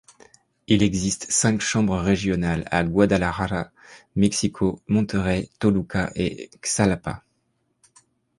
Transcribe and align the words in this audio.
Il 0.65 0.81
existe 0.81 1.27
cinq 1.31 1.61
Chambres 1.61 1.99
régionales 1.99 2.63
à 2.71 2.83
Guadalajara, 2.83 3.69
Mexico, 4.15 4.81
Monterrey, 4.87 5.47
Toluca 5.59 6.11
et 6.15 6.49
Xalapa. 6.65 7.23